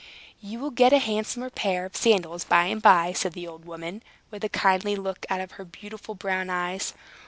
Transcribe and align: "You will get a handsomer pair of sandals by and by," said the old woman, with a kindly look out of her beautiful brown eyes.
"You 0.41 0.57
will 0.57 0.71
get 0.71 0.93
a 0.93 0.97
handsomer 0.97 1.51
pair 1.51 1.85
of 1.85 1.95
sandals 1.95 2.43
by 2.43 2.65
and 2.65 2.81
by," 2.81 3.13
said 3.13 3.33
the 3.33 3.45
old 3.47 3.65
woman, 3.65 4.01
with 4.31 4.43
a 4.43 4.49
kindly 4.49 4.95
look 4.95 5.27
out 5.29 5.41
of 5.41 5.51
her 5.61 5.63
beautiful 5.63 6.15
brown 6.15 6.49
eyes. 6.49 6.95